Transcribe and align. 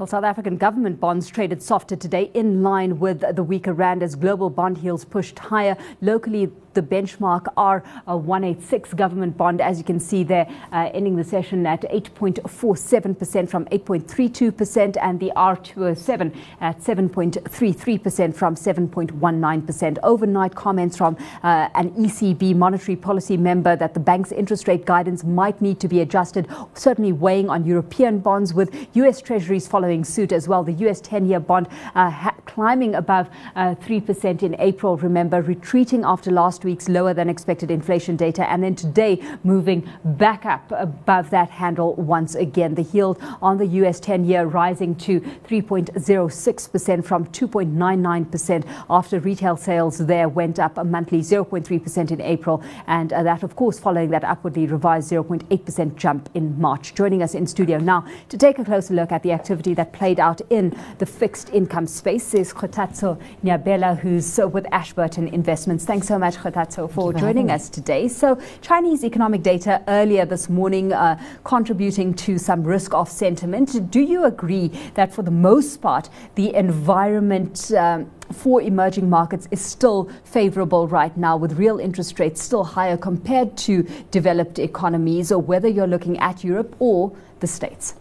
Well, 0.00 0.06
South 0.06 0.24
African 0.24 0.56
government 0.56 0.98
bonds 0.98 1.28
traded 1.28 1.62
softer 1.62 1.94
today 1.94 2.30
in 2.32 2.62
line 2.62 3.00
with 3.00 3.22
the 3.36 3.42
weaker 3.42 3.74
rand 3.74 4.02
as 4.02 4.14
global 4.14 4.48
bond 4.48 4.78
yields 4.78 5.04
pushed 5.04 5.38
higher. 5.38 5.76
Locally, 6.00 6.50
the 6.74 6.82
benchmark 6.82 7.44
R186 7.56 8.96
government 8.96 9.36
bond, 9.36 9.60
as 9.60 9.78
you 9.78 9.84
can 9.84 10.00
see 10.00 10.24
there, 10.24 10.48
uh, 10.72 10.90
ending 10.94 11.16
the 11.16 11.24
session 11.24 11.66
at 11.66 11.82
8.47% 11.82 13.48
from 13.48 13.64
8.32%, 13.66 14.96
and 15.00 15.20
the 15.20 15.32
R207 15.36 16.36
at 16.60 16.78
7.33% 16.80 18.34
from 18.34 18.54
7.19%. 18.54 19.98
Overnight 20.02 20.54
comments 20.54 20.96
from 20.96 21.16
uh, 21.42 21.68
an 21.74 21.90
ECB 21.92 22.54
monetary 22.54 22.96
policy 22.96 23.36
member 23.36 23.76
that 23.76 23.94
the 23.94 24.00
bank's 24.00 24.32
interest 24.32 24.68
rate 24.68 24.84
guidance 24.84 25.24
might 25.24 25.60
need 25.60 25.80
to 25.80 25.88
be 25.88 26.00
adjusted, 26.00 26.46
certainly 26.74 27.12
weighing 27.12 27.48
on 27.50 27.64
European 27.64 28.18
bonds, 28.18 28.54
with 28.54 28.88
US 28.94 29.20
Treasuries 29.20 29.66
following 29.66 30.04
suit 30.04 30.32
as 30.32 30.48
well. 30.48 30.62
The 30.62 30.72
US 30.88 31.00
10 31.00 31.26
year 31.26 31.40
bond 31.40 31.68
uh, 31.94 32.10
climbing 32.60 32.94
above 32.94 33.30
3% 33.56 34.42
uh, 34.42 34.46
in 34.46 34.54
April, 34.60 34.98
remember, 34.98 35.40
retreating 35.40 36.04
after 36.04 36.30
last 36.30 36.50
last 36.50 36.64
week's 36.64 36.88
lower 36.88 37.14
than 37.14 37.28
expected 37.28 37.70
inflation 37.70 38.16
data, 38.16 38.42
and 38.50 38.62
then 38.62 38.74
today 38.74 39.22
moving 39.44 39.88
back 40.04 40.44
up 40.44 40.70
above 40.72 41.30
that 41.30 41.48
handle 41.48 41.94
once 41.94 42.34
again. 42.34 42.74
The 42.74 42.82
yield 42.82 43.18
on 43.40 43.56
the 43.56 43.66
US 43.80 44.00
10 44.00 44.24
year 44.24 44.44
rising 44.44 44.94
to 45.06 45.20
3.06% 45.20 47.04
from 47.04 47.24
2.99% 47.26 48.64
after 48.90 49.20
retail 49.20 49.56
sales 49.56 49.98
there 49.98 50.28
went 50.28 50.58
up 50.58 50.76
a 50.76 50.84
monthly 50.84 51.20
0.3% 51.20 52.10
in 52.10 52.20
April, 52.20 52.62
and 52.86 53.12
uh, 53.12 53.22
that, 53.22 53.42
of 53.42 53.56
course, 53.56 53.78
following 53.78 54.10
that 54.10 54.24
upwardly 54.24 54.66
revised 54.66 55.10
0.8% 55.10 55.96
jump 55.96 56.28
in 56.34 56.60
March. 56.60 56.94
Joining 56.94 57.22
us 57.22 57.34
in 57.34 57.46
studio 57.46 57.78
now 57.78 58.04
to 58.28 58.36
take 58.36 58.58
a 58.58 58.64
closer 58.64 58.92
look 58.92 59.12
at 59.12 59.22
the 59.22 59.32
activity 59.32 59.72
that 59.74 59.92
played 59.92 60.20
out 60.20 60.40
in 60.50 60.76
the 60.98 61.06
fixed 61.06 61.48
income 61.50 61.86
space 61.86 62.34
is 62.34 62.49
Kgothatso 62.52 63.20
Nyabela, 63.44 63.98
who's 63.98 64.38
with 64.38 64.66
Ashburton 64.72 65.28
Investments. 65.28 65.84
Thanks 65.84 66.06
so 66.06 66.18
much, 66.18 66.36
Kgothatso, 66.36 66.90
for 66.90 67.12
joining 67.12 67.50
us 67.50 67.68
today. 67.68 68.08
So, 68.08 68.40
Chinese 68.60 69.04
economic 69.04 69.42
data 69.42 69.82
earlier 69.88 70.24
this 70.24 70.48
morning 70.48 70.92
uh, 70.92 71.20
contributing 71.44 72.14
to 72.14 72.38
some 72.38 72.64
risk 72.64 72.94
off 72.94 73.10
sentiment. 73.10 73.90
Do 73.90 74.00
you 74.00 74.24
agree 74.24 74.68
that 74.94 75.12
for 75.12 75.22
the 75.22 75.30
most 75.30 75.80
part, 75.80 76.08
the 76.34 76.54
environment 76.54 77.72
um, 77.72 78.10
for 78.32 78.62
emerging 78.62 79.10
markets 79.10 79.48
is 79.50 79.60
still 79.60 80.10
favorable 80.24 80.86
right 80.88 81.16
now, 81.16 81.36
with 81.36 81.58
real 81.58 81.78
interest 81.78 82.18
rates 82.20 82.42
still 82.42 82.64
higher 82.64 82.96
compared 82.96 83.56
to 83.58 83.82
developed 84.10 84.58
economies, 84.58 85.32
or 85.32 85.40
whether 85.40 85.68
you're 85.68 85.86
looking 85.86 86.18
at 86.18 86.44
Europe 86.44 86.74
or 86.78 87.12
the 87.40 87.46
States? 87.46 87.94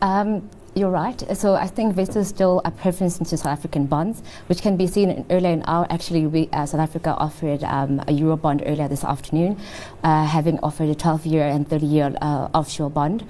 Um, 0.00 0.48
you're 0.76 0.90
right. 0.90 1.24
So 1.36 1.54
I 1.54 1.66
think 1.66 1.96
is 1.96 2.28
still 2.28 2.60
a 2.66 2.70
preference 2.70 3.18
into 3.18 3.36
South 3.38 3.46
African 3.46 3.86
bonds, 3.86 4.22
which 4.46 4.60
can 4.60 4.76
be 4.76 4.86
seen 4.86 5.10
in 5.10 5.26
earlier 5.30 5.52
in 5.52 5.62
our 5.62 5.86
actually 5.90 6.26
we, 6.26 6.50
uh, 6.52 6.66
South 6.66 6.80
Africa 6.80 7.14
offered 7.16 7.64
um, 7.64 8.02
a 8.06 8.12
euro 8.12 8.36
bond 8.36 8.62
earlier 8.66 8.86
this 8.86 9.02
afternoon, 9.02 9.58
uh, 10.04 10.26
having 10.26 10.58
offered 10.60 10.90
a 10.90 10.94
12-year 10.94 11.44
and 11.44 11.66
30-year 11.66 12.14
uh, 12.20 12.48
offshore 12.52 12.90
bond. 12.90 13.26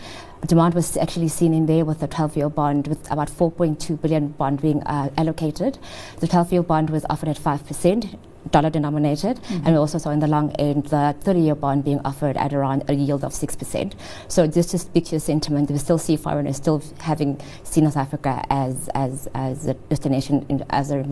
Demand 0.46 0.74
was 0.74 0.96
actually 0.96 1.28
seen 1.28 1.54
in 1.54 1.66
there 1.66 1.84
with 1.84 2.00
the 2.00 2.08
12-year 2.08 2.48
bond 2.48 2.88
with 2.88 3.10
about 3.12 3.28
4.2 3.28 4.00
billion 4.00 4.28
bond 4.28 4.60
being 4.60 4.82
uh, 4.82 5.10
allocated. 5.16 5.78
The 6.18 6.26
12-year 6.26 6.64
bond 6.64 6.90
was 6.90 7.06
offered 7.08 7.28
at 7.28 7.38
5% 7.38 8.18
dollar 8.50 8.70
denominated, 8.70 9.36
mm-hmm. 9.36 9.66
and 9.66 9.66
we 9.66 9.76
also 9.76 9.98
saw 9.98 10.10
in 10.10 10.20
the 10.20 10.26
long 10.26 10.52
end 10.52 10.86
the 10.86 11.14
30 11.20 11.40
year 11.40 11.54
bond 11.54 11.84
being 11.84 12.00
offered 12.04 12.36
at 12.36 12.52
around 12.52 12.84
a 12.88 12.94
yield 12.94 13.24
of 13.24 13.32
6%. 13.32 13.92
So 14.28 14.46
this 14.46 14.70
just 14.70 14.86
speaks 14.86 15.10
to 15.10 15.20
sentiment. 15.20 15.70
We 15.70 15.78
still 15.78 15.98
see 15.98 16.16
foreigners 16.16 16.56
still 16.56 16.82
having 16.98 17.40
seen 17.64 17.84
North 17.84 17.96
Africa 17.96 18.44
as, 18.50 18.88
as, 18.94 19.28
as 19.34 19.66
a 19.66 19.74
destination, 19.74 20.64
as 20.70 20.90
a 20.90 21.02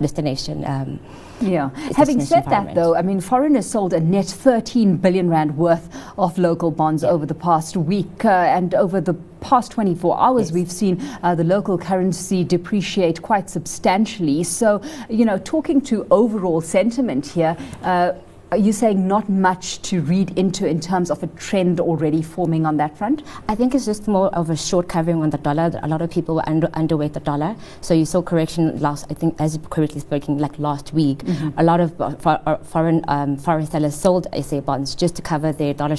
destination. 0.00 0.64
Um, 0.64 1.00
yeah. 1.40 1.70
Having 1.96 2.20
said 2.20 2.44
that, 2.46 2.74
though, 2.74 2.94
I 2.96 3.02
mean, 3.02 3.20
foreigners 3.20 3.66
sold 3.66 3.92
a 3.92 4.00
net 4.00 4.26
13 4.26 4.96
billion 4.98 5.28
rand 5.28 5.56
worth 5.56 5.88
of 6.16 6.38
local 6.38 6.70
bonds 6.70 7.02
yeah. 7.02 7.10
over 7.10 7.26
the 7.26 7.34
past 7.34 7.76
week, 7.76 8.24
uh, 8.24 8.28
and 8.28 8.74
over 8.74 9.00
the 9.00 9.14
past 9.44 9.70
24 9.70 10.18
hours, 10.18 10.48
yes. 10.48 10.54
we've 10.54 10.72
seen 10.72 11.00
uh, 11.22 11.34
the 11.34 11.44
local 11.44 11.78
currency 11.78 12.42
depreciate 12.42 13.22
quite 13.22 13.48
substantially. 13.48 14.42
So, 14.42 14.82
you 15.08 15.24
know, 15.24 15.38
talking 15.38 15.80
to 15.82 16.06
overall 16.10 16.60
sentiment 16.60 17.26
here. 17.26 17.56
Uh, 17.82 18.14
are 18.54 18.58
you 18.58 18.72
saying 18.72 19.08
not 19.08 19.28
much 19.28 19.82
to 19.82 20.00
read 20.00 20.38
into 20.38 20.64
in 20.64 20.78
terms 20.78 21.10
of 21.10 21.20
a 21.24 21.26
trend 21.26 21.80
already 21.80 22.22
forming 22.22 22.64
on 22.64 22.76
that 22.76 22.96
front? 22.96 23.24
I 23.48 23.56
think 23.56 23.74
it's 23.74 23.84
just 23.84 24.06
more 24.06 24.28
of 24.28 24.48
a 24.48 24.56
short 24.56 24.88
covering 24.88 25.22
on 25.22 25.30
the 25.30 25.38
dollar. 25.38 25.72
A 25.82 25.88
lot 25.88 26.02
of 26.02 26.10
people 26.10 26.36
were 26.36 26.48
under, 26.48 26.68
underweight 26.68 27.14
the 27.14 27.20
dollar. 27.20 27.56
So 27.80 27.94
you 27.94 28.04
saw 28.04 28.22
correction 28.22 28.78
last, 28.78 29.06
I 29.10 29.14
think, 29.14 29.40
as 29.40 29.56
you 29.56 29.62
correctly 29.70 30.00
speaking, 30.00 30.38
like 30.38 30.56
last 30.60 30.92
week. 30.92 31.18
Mm-hmm. 31.18 31.58
A 31.58 31.64
lot 31.64 31.80
of 31.80 32.00
uh, 32.00 32.10
for, 32.14 32.40
uh, 32.46 32.58
foreign 32.58 33.04
um, 33.08 33.36
foreign 33.36 33.66
sellers 33.66 33.96
sold 33.96 34.28
SA 34.40 34.60
bonds 34.60 34.94
just 34.94 35.16
to 35.16 35.22
cover 35.22 35.52
their 35.52 35.74
dollar 35.74 35.96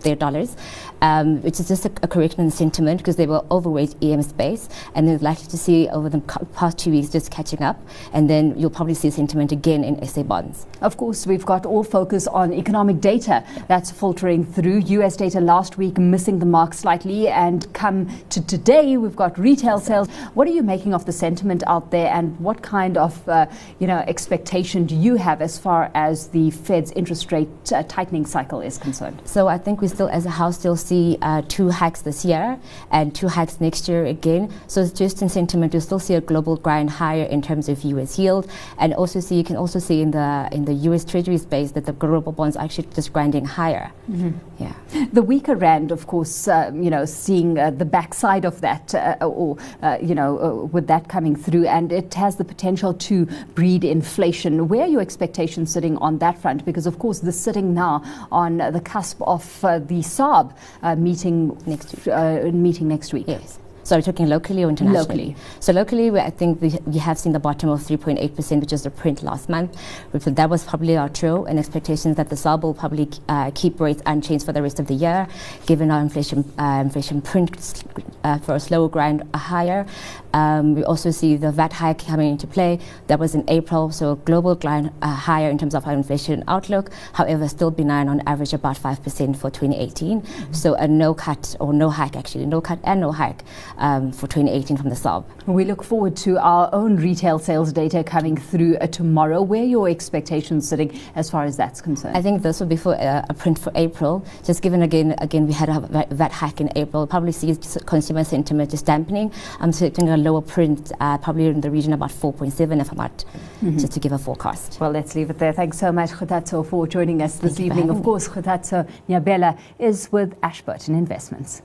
their 0.00 0.16
dollars, 0.16 0.56
um, 1.02 1.40
which 1.42 1.60
is 1.60 1.68
just 1.68 1.84
a, 1.86 1.92
a 2.02 2.08
correction 2.08 2.40
in 2.40 2.50
sentiment 2.50 2.98
because 2.98 3.14
they 3.14 3.26
were 3.26 3.44
overweight 3.52 3.94
EM 4.02 4.22
space, 4.22 4.68
and 4.96 5.06
they're 5.06 5.18
likely 5.18 5.46
to 5.46 5.56
see 5.56 5.88
over 5.90 6.08
the 6.08 6.18
past 6.56 6.78
two 6.78 6.90
weeks 6.90 7.10
just 7.10 7.30
catching 7.30 7.62
up, 7.62 7.80
and 8.12 8.28
then 8.28 8.58
you'll 8.58 8.70
probably 8.70 8.94
see 8.94 9.10
sentiment 9.10 9.52
again 9.52 9.84
in 9.84 10.04
SA 10.06 10.24
bonds. 10.24 10.66
Of 10.80 10.96
course, 10.96 11.26
we've 11.28 11.46
got 11.46 11.64
all 11.64 11.84
focus 11.92 12.26
on 12.26 12.54
economic 12.54 13.00
data 13.00 13.44
that's 13.68 13.90
filtering 13.90 14.42
through. 14.46 14.78
US 14.98 15.14
data 15.14 15.40
last 15.40 15.76
week 15.76 15.98
missing 15.98 16.38
the 16.38 16.46
mark 16.46 16.72
slightly, 16.72 17.28
and 17.28 17.70
come 17.74 18.08
to 18.30 18.40
today, 18.54 18.96
we've 18.96 19.14
got 19.24 19.38
retail 19.38 19.78
sales. 19.78 20.08
What 20.32 20.48
are 20.48 20.54
you 20.58 20.62
making 20.62 20.94
of 20.94 21.04
the 21.04 21.12
sentiment 21.12 21.62
out 21.66 21.90
there, 21.90 22.10
and 22.16 22.40
what 22.40 22.62
kind 22.62 22.96
of 22.96 23.28
uh, 23.28 23.46
you 23.78 23.86
know 23.86 23.98
expectation 24.14 24.86
do 24.86 24.96
you 24.96 25.16
have 25.16 25.42
as 25.42 25.58
far 25.58 25.90
as 25.94 26.28
the 26.28 26.50
Fed's 26.50 26.92
interest 26.92 27.30
rate 27.30 27.50
uh, 27.72 27.82
tightening 27.96 28.24
cycle 28.24 28.60
is 28.62 28.78
concerned? 28.78 29.20
So 29.26 29.48
I 29.48 29.58
think 29.58 29.82
we 29.82 29.88
still, 29.88 30.08
as 30.08 30.24
a 30.24 30.30
house, 30.30 30.58
still 30.58 30.76
see 30.76 31.18
uh, 31.20 31.42
two 31.48 31.68
hikes 31.68 32.00
this 32.00 32.24
year 32.24 32.58
and 32.90 33.14
two 33.14 33.28
hikes 33.28 33.60
next 33.60 33.86
year 33.88 34.06
again. 34.06 34.50
So 34.66 34.88
just 34.88 35.20
in 35.20 35.28
sentiment, 35.28 35.74
you 35.74 35.80
still 35.80 35.98
see 35.98 36.14
a 36.14 36.22
global 36.22 36.56
grind 36.56 36.88
higher 36.88 37.24
in 37.24 37.42
terms 37.42 37.68
of 37.68 37.84
US 37.84 38.18
yield, 38.18 38.50
and 38.78 38.94
also 38.94 39.20
see 39.20 39.36
you 39.36 39.44
can 39.44 39.56
also 39.56 39.78
see 39.78 40.00
in 40.00 40.10
the 40.12 40.48
in 40.52 40.64
the 40.64 40.74
US 40.88 41.04
Treasury 41.04 41.36
space 41.36 41.72
that 41.84 42.00
the 42.00 42.06
global 42.06 42.32
bonds 42.32 42.56
are 42.56 42.64
actually 42.64 42.88
just 42.94 43.12
grinding 43.12 43.44
higher. 43.44 43.90
Mm-hmm. 44.10 44.30
Yeah. 44.58 45.06
The 45.12 45.22
weaker 45.22 45.56
rand, 45.56 45.90
of 45.90 46.06
course, 46.06 46.48
uh, 46.48 46.70
you 46.74 46.90
know, 46.90 47.04
seeing 47.04 47.58
uh, 47.58 47.70
the 47.70 47.84
backside 47.84 48.44
of 48.44 48.60
that, 48.60 48.94
uh, 48.94 49.16
or 49.20 49.56
uh, 49.82 49.98
you 50.00 50.14
know, 50.14 50.38
uh, 50.38 50.64
with 50.66 50.86
that 50.86 51.08
coming 51.08 51.36
through, 51.36 51.66
and 51.66 51.92
it 51.92 52.14
has 52.14 52.36
the 52.36 52.44
potential 52.44 52.94
to 52.94 53.26
breed 53.54 53.84
inflation. 53.84 54.68
Where 54.68 54.82
are 54.82 54.88
your 54.88 55.00
expectations 55.00 55.72
sitting 55.72 55.96
on 55.98 56.18
that 56.18 56.38
front? 56.38 56.64
Because 56.64 56.86
of 56.86 56.98
course, 56.98 57.20
this 57.20 57.38
sitting 57.40 57.74
now 57.74 58.02
on 58.30 58.58
the 58.58 58.80
cusp 58.80 59.20
of 59.22 59.64
uh, 59.64 59.78
the 59.78 60.02
SARB 60.02 60.54
meeting 60.98 61.56
next 61.66 62.06
meeting 62.06 62.88
next 62.88 63.12
week. 63.12 63.26
Yes. 63.28 63.58
So 63.84 63.96
we're 63.96 64.02
talking 64.02 64.28
locally 64.28 64.62
or 64.64 64.68
internationally? 64.68 64.98
Locally. 64.98 65.36
So 65.60 65.72
locally, 65.72 66.10
we, 66.10 66.20
I 66.20 66.30
think 66.30 66.62
we, 66.62 66.78
we 66.86 66.98
have 66.98 67.18
seen 67.18 67.32
the 67.32 67.40
bottom 67.40 67.68
of 67.68 67.80
3.8%, 67.80 68.60
which 68.60 68.72
is 68.72 68.84
the 68.84 68.90
print 68.90 69.22
last 69.22 69.48
month. 69.48 69.76
That 70.12 70.48
was 70.48 70.64
probably 70.64 70.96
our 70.96 71.08
true 71.08 71.44
and 71.46 71.58
expectations 71.58 72.16
that 72.16 72.28
the 72.28 72.36
SARB 72.36 72.62
will 72.62 72.74
probably 72.74 73.08
uh, 73.28 73.50
keep 73.54 73.80
rates 73.80 74.00
unchanged 74.06 74.46
for 74.46 74.52
the 74.52 74.62
rest 74.62 74.78
of 74.78 74.86
the 74.86 74.94
year, 74.94 75.26
given 75.66 75.90
our 75.90 76.00
inflation 76.00 76.50
uh, 76.58 76.80
inflation 76.84 77.20
print 77.20 77.84
uh, 78.24 78.38
for 78.38 78.54
a 78.54 78.60
slower 78.60 78.88
grind 78.88 79.22
are 79.34 79.40
higher. 79.40 79.86
Um, 80.32 80.74
we 80.74 80.84
also 80.84 81.10
see 81.10 81.36
the 81.36 81.52
VAT 81.52 81.72
hike 81.72 82.06
coming 82.06 82.30
into 82.30 82.46
play. 82.46 82.78
That 83.08 83.18
was 83.18 83.34
in 83.34 83.44
April, 83.48 83.90
so 83.90 84.16
global 84.16 84.54
grind 84.54 84.90
uh, 85.02 85.14
higher 85.14 85.50
in 85.50 85.58
terms 85.58 85.74
of 85.74 85.86
our 85.86 85.92
inflation 85.92 86.42
outlook. 86.48 86.90
However, 87.12 87.48
still 87.48 87.70
benign 87.70 88.08
on 88.08 88.22
average, 88.26 88.52
about 88.52 88.76
5% 88.76 89.36
for 89.36 89.50
2018. 89.50 90.22
Mm-hmm. 90.22 90.52
So 90.52 90.74
a 90.74 90.88
no 90.88 91.14
cut 91.14 91.56
or 91.60 91.72
no 91.72 91.90
hike 91.90 92.16
actually, 92.16 92.46
no 92.46 92.60
cut 92.60 92.78
and 92.84 93.00
no 93.00 93.12
hike 93.12 93.42
um, 93.78 94.12
for 94.12 94.26
2018 94.26 94.76
from 94.76 94.88
the 94.88 94.94
SARB. 94.94 95.24
We 95.46 95.64
look 95.64 95.82
forward 95.82 96.16
to 96.18 96.38
our 96.38 96.68
own 96.72 96.96
retail 96.96 97.38
sales 97.38 97.72
data 97.72 98.04
coming 98.04 98.36
through 98.36 98.76
uh, 98.76 98.86
tomorrow. 98.86 99.42
Where 99.42 99.62
are 99.62 99.64
your 99.64 99.88
expectations 99.88 100.68
sitting 100.68 100.98
as 101.14 101.30
far 101.30 101.44
as 101.44 101.56
that's 101.56 101.80
concerned? 101.80 102.16
I 102.16 102.22
think 102.22 102.42
this 102.42 102.60
will 102.60 102.66
be 102.66 102.76
for 102.76 102.94
uh, 102.94 103.26
a 103.28 103.34
print 103.34 103.58
for 103.58 103.72
April. 103.74 104.24
Just 104.44 104.62
given 104.62 104.82
again, 104.82 105.14
again 105.18 105.46
we 105.46 105.52
had 105.52 105.68
a 105.68 106.06
VAT 106.10 106.32
hike 106.32 106.60
in 106.60 106.70
April. 106.76 107.06
Probably 107.06 107.32
see 107.32 107.56
consumer 107.86 108.24
sentiment 108.24 108.70
just 108.70 108.86
dampening. 108.86 109.32
I'm 109.60 109.70
expecting 109.70 110.08
a 110.08 110.16
lower 110.16 110.40
print, 110.40 110.92
uh, 111.00 111.18
probably 111.18 111.46
in 111.46 111.60
the 111.60 111.70
region 111.70 111.92
about 111.92 112.10
4.7 112.10 112.80
if 112.80 112.90
I'm 112.90 112.96
not, 112.98 113.16
mm-hmm. 113.16 113.78
just 113.78 113.92
to 113.92 114.00
give 114.00 114.12
a 114.12 114.18
forecast. 114.18 114.78
Well, 114.80 114.90
let's 114.90 115.14
leave 115.14 115.30
it 115.30 115.38
there. 115.38 115.52
Thanks 115.52 115.78
so 115.78 115.92
much, 115.92 116.10
Kgothatso, 116.10 116.66
for 116.66 116.86
joining 116.86 117.22
us 117.22 117.36
this 117.36 117.56
Thank 117.56 117.66
evening. 117.66 117.90
Of 117.90 118.02
course, 118.02 118.28
Kgothatso 118.28 118.88
Nyabela 119.08 119.58
is 119.78 120.10
with 120.12 120.34
Ashburton 120.42 120.94
Investments. 120.94 121.62